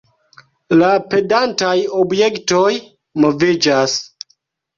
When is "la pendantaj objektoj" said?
0.77-2.71